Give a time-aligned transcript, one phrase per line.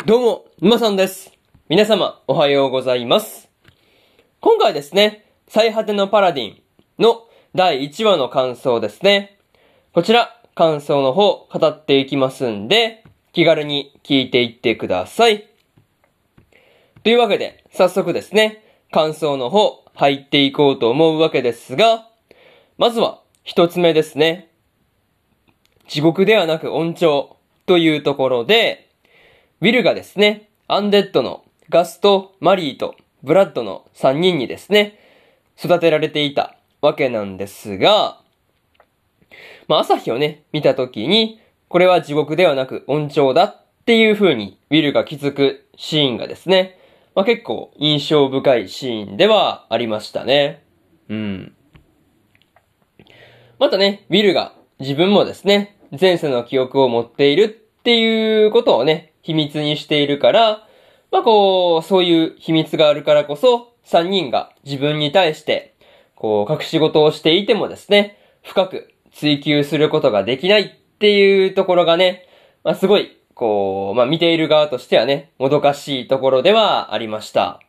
[0.00, 1.30] どうも、沼さんです。
[1.68, 3.48] 皆様、おはようございます。
[4.40, 6.62] 今回ですね、最果てのパラディン
[6.98, 9.38] の第1話の感想ですね。
[9.92, 15.48] こちら、感想の方、語っていきますんで、気軽に聞いていってください。
[17.04, 22.08] というわけで、早速ですね、感想の方、入っていこうと思うわけですが、
[22.76, 24.48] まずは、一つ目ですね。
[25.86, 27.36] 地獄ではなく温調
[27.66, 28.91] というところで、
[29.62, 34.98] ウィルがですね、アンデッドのガスとマリーとブラッドの3人にですね、
[35.56, 38.20] 育てられていたわけなんですが、
[39.68, 46.76] まあ朝日をね、見たときに、これは地獄ではなく温調だっていう風にウィルが気づくシーンがですね、
[47.14, 50.64] まあ結構印象深いシーンではありましたね。
[51.08, 51.54] うん。
[53.60, 60.66] またね、ウィルが自分もですね、前世の記憶を持っているっていうことをね、秘密にしているから、
[61.10, 65.74] まあこう、そういう秘密があるからこそ、3人が自分に対して、
[66.14, 72.26] こう、隠し事をしていてもですね、深く追求することができないっていうところがね、
[72.64, 77.60] まあすごい、こう、まあ見ている側としてはね、もどかしいところではありました。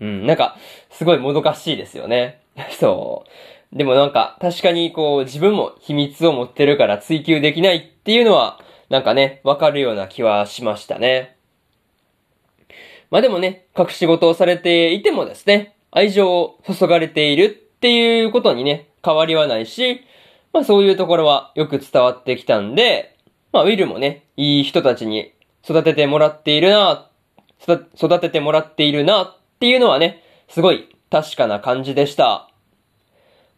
[0.00, 0.56] うん、なんか、
[0.90, 2.40] すごいもどかしいですよね。
[2.78, 3.24] そ
[3.72, 3.76] う。
[3.76, 8.60] でもなんか、確かにこう、自分も秘密を持ってるから追求できないっていうのは、
[8.92, 11.38] なんかね、わかるような気はしましたね。
[13.10, 17.48] まあでもね、隠し事をされていてもですね、愛情を注がれているっ
[17.80, 20.02] ていうことにね、変わりはないし、
[20.52, 23.16] まあそういうところはよく伝わってきたんで、
[23.50, 25.32] まあウィルもね、いい人たちに
[25.64, 27.08] 育ててもらっているな、
[27.66, 32.50] 育ててもらっているなっていうのはね、すごい確かな感じでした。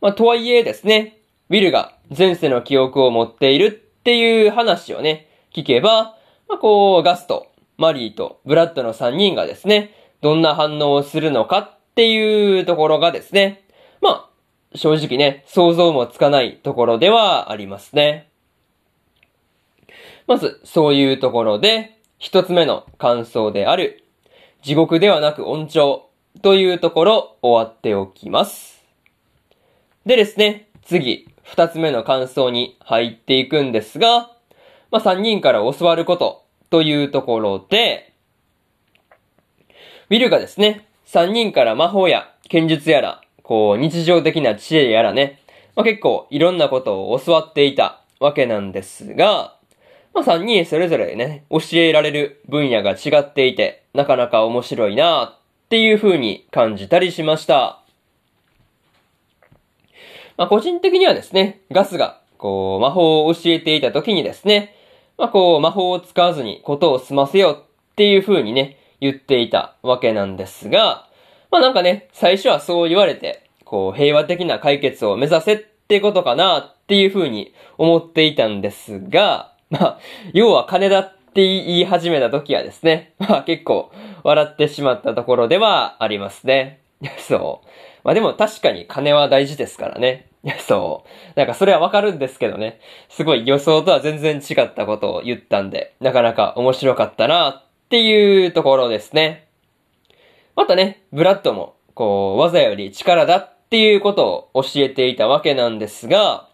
[0.00, 1.18] まあとはいえですね、
[1.50, 13.64] ウィルが前世の記憶を持っているっていう話をね、聞けば、まあこう、ガスト、マリーとブラッドの3人がですね、どんな反応をするのかっていうところがですね、
[14.02, 14.30] ま
[14.74, 18.28] あ、正直ね、想像もつかないところではありますね。
[20.26, 24.04] まず、そういうところで、一つ目の感想である、
[24.60, 26.10] 地獄ではなく温調
[26.42, 28.84] というところ終わっておきます。
[30.04, 34.30] でですね、次、二つ目の感想に入っていくんですが、
[34.90, 38.12] まあ、三人から教わることというところで、
[40.10, 45.40] ウィルがですね、三人から魔法や剣術やら、こう、日常的な知恵やらね、
[45.76, 49.56] まあ、結構いろんなことを教わっていたわけなんですが、
[50.14, 57.83] まあ、三人それぞれね、教えられる分野が違っていて、なかなか面白いなっていう風に感じたりしました。
[60.36, 64.74] まあ、個人的にはですね、ガスが、こう、魔法を教えていた時にですね、
[65.16, 71.08] まあ、こう、魔法を使わずにことを済ませようっていう風にね、言っていたわけなんですが、
[71.50, 79.98] まあ、なんかね、最初はそう言われて、こう、平和的な解決を目指せってことかなっていう風に思っていたんですが、まあ、
[80.32, 83.90] 要は金だって言い始めた時はですね、まあ結構
[84.22, 86.80] 笑ってしまったところではありますね。
[87.18, 87.68] そう。
[88.04, 90.28] まあでも確かに金は大事ですからね。
[90.60, 91.38] そう。
[91.38, 92.80] なんかそれはわかるんですけどね。
[93.08, 99.46] すごい予想とは全然違ったことを言ったんで、なかなか面白かったなっていうところですね。
[100.56, 106.48] またね、ブラッドも、こう、技より力だっていうことを教えていたわけなんですが、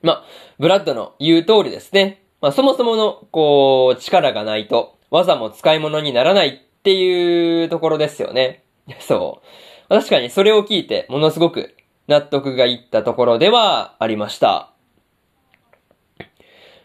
[0.00, 0.24] まあ、
[0.58, 2.22] ブラッドの言う通りですね。
[2.40, 8.62] まあそもそもの、こう、力がないと、技も使い物にならないっていうところですよね。
[9.00, 9.42] そ
[9.88, 9.88] う。
[9.88, 11.74] 確かにそれを聞いて、ものすごく
[12.08, 14.70] 納得がいったところではありました。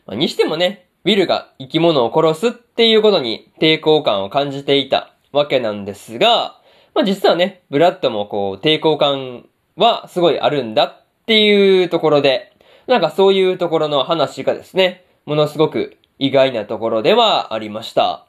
[0.06, 6.60] まあにしてもね、ウィルが生き物を殺すっていうことに抵抗感を感じていたわけなんですが、
[6.94, 12.54] まあ実はね、ブラッドもこう抵抗感はすごいあるんだっていうところで、
[12.88, 18.26] なんかそういうところの話がですね、ものすごく意外なところではありました。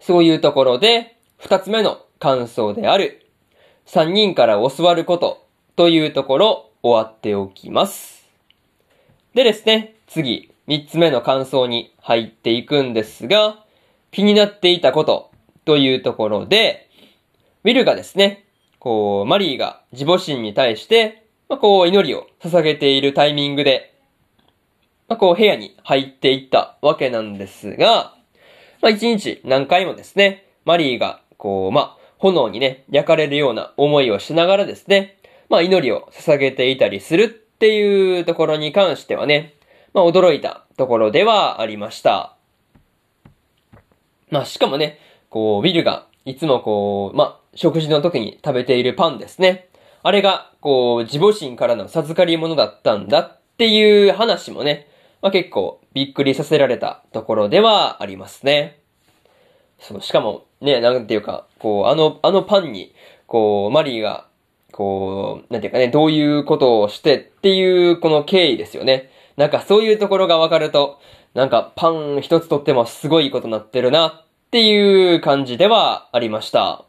[0.00, 3.26] そういうところで、二つ目の感想である、
[3.84, 5.46] 三人から教わること
[5.76, 8.26] というところ終わっておきます。
[9.34, 13.64] でですね、次、三つ目の感想に入っていくんですが、
[14.10, 15.30] 気になっていたこと
[15.64, 16.88] というところで、
[17.64, 18.46] ウィルがですね、
[18.78, 23.94] こう、マリーが自母神に対して、まあ、こう、祈りを捧げているタイミングで、
[25.08, 28.14] まあ、こう、部屋に入っていったわけなんですが、
[28.80, 35.18] まあ、一日何回もですね、マリーが、こう、まあ、炎にね、焼かれるような思いをしながらですね、
[35.48, 39.54] まあ、祈りを捧げていたりするっていうところに関してはね、
[39.92, 42.36] まあ、驚いたところではありました。
[44.30, 44.98] まあ、しかもね、
[45.30, 49.68] こう、ウィルが、いつもこう、まあ、食事の時に食べているパンですね。
[50.02, 54.88] あれが、こう、自母神からの授かり物だったんだっていう話もね、
[55.22, 58.80] まあ、結構びっくりさせられたところではありますね。
[59.78, 62.94] そう、しかも、ね、なんていうか、こう、あの、あのパンに、
[63.26, 64.26] こう、マリーが、
[64.72, 69.10] こう、なんていうかね、どういうことをしてっていう、この経緯ですよね。
[69.36, 70.98] なんかそういうところがわかると、
[71.34, 76.86] なんかパン一つとってもすごいことになってるなっていう感じではありました。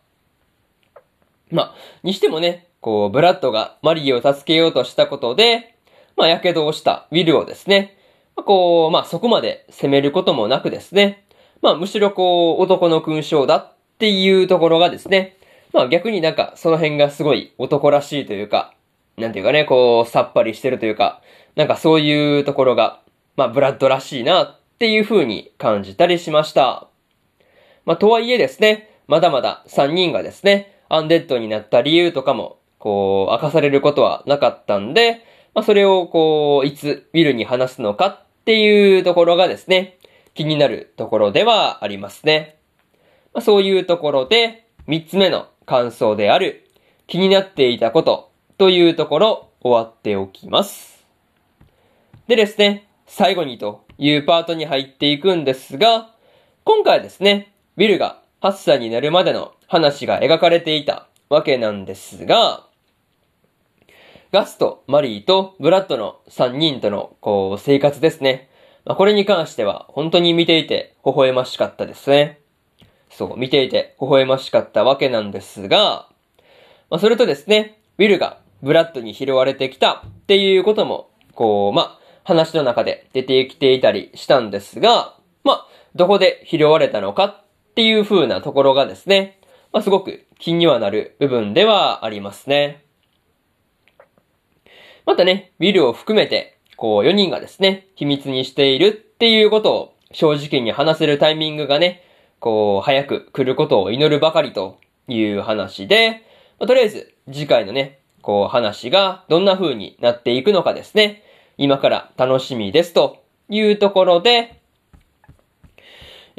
[1.52, 5.76] まあ、にしてもね、こう、ブラッドがマリーを助けようとしたことで、
[6.16, 7.98] まあ、火傷をしたウィルをですね、
[8.36, 11.26] まあ、こう、まあ、そこまで責めることもなくですね、
[11.62, 15.38] まあ、むしろこう、男の勲章だっていうところがですね、
[15.74, 18.74] まあ、逆になんか、その辺がすごい男らしいというか、
[19.18, 21.22] なんていうかね、こう、さっぱりしてるというか、
[21.56, 23.02] なんかそういうところが、
[23.36, 26.88] まあ、ブラッドらしいなっていう風に感じたりしました。
[27.86, 35.24] まあ、とはいえですね、まだまだ3人がですね、アンデッドになった理由とかも、こう、明かされることはなかったんで、
[35.56, 39.97] まあ、それをこう、いつウィルに話すのかっていうところがですね、
[40.38, 42.60] 気になるところではありますね。
[43.34, 46.70] まあ、そういうところで、3つ目の感想である、
[47.08, 51.04] 気になっていたことというところ、終わっておきます。
[52.28, 56.14] でですね、最後にというパートに入っていくんですが、
[56.64, 62.68] 今回ですね、ウィルが8歳になるまでの話が描かれていたわけなんですが、
[64.32, 68.50] ガスとマリーとブラッドの3人との、こう、生活ですね。
[68.88, 72.40] まあ、これに関しては、本当に見ていて、微笑ましかったですね。
[73.10, 76.08] そう、見ていて、微笑ましかったわけなんですが、
[76.90, 87.44] まあ、それとですね、ウィルがブラッドに拾われてきたっていうことも、こう、まあ、話の中で出てきていたりしたんですが、まあ、どこで拾われたのかっ
[87.76, 89.42] ていう風なところがですね、
[89.74, 92.86] まあ、すごく気にはなる部分ではありますね。
[95.06, 102.04] またね、ウィルを含めて、こう4人がですね、秘密にしているっていうことを正直に話せるタイミングがね、
[102.40, 106.24] こう早く来ることを祈るばかりという話で、
[106.60, 111.24] まあ、とりあえず次回のね、こう話がどんな風になっていくのかですね、
[111.58, 114.62] 今から楽しみですというところで、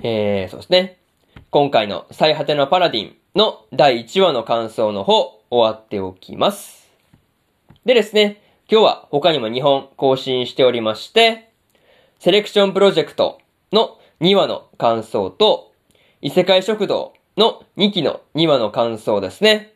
[0.03, 0.99] えー、そうですね。
[1.51, 6.89] 今回の最果てのパラディンの第1話の感想の方、終わっておきます。
[7.85, 11.49] でですね、今日は他にも2本更新しておりまして、
[12.19, 13.41] セレクションプロジェクト
[13.73, 15.73] の2話の感想と、
[16.21, 19.73] 異世界食堂の2期の2話の感想ですね。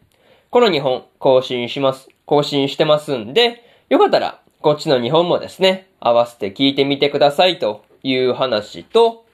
[0.50, 9.24] この2本更新します、更新してますんで、よかったらこっちの2本もですね、合わせて聞いてみてくださいという話と、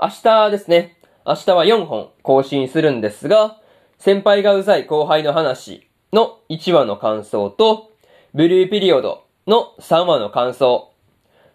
[0.00, 0.96] 明日ですね、
[1.26, 3.58] 明日は4本更新するんですが、
[3.98, 7.90] 先輩がうざい後輩の話の1話の感想と、
[8.34, 10.92] ブルーピリオドの3話の感想、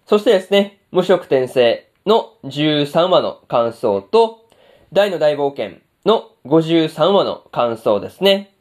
[0.06, 4.46] そしてですね、無色転生の13話の感想と、
[4.92, 8.54] 大の大冒険の53話の感想ですね。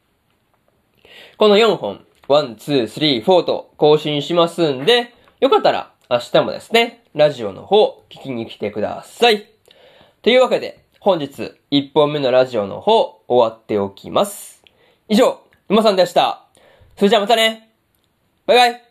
[1.37, 9.49] この4本、1、2、3、4と更新しますんで、よかったら明日もですね、ラジオの方聞きに来てください。
[10.21, 14.63] というわけで、本日1本目のラジオの方終わっておきます。
[15.09, 16.45] 以上、馬さんでした。
[16.97, 17.69] それじゃあまたね
[18.45, 18.88] バイバイ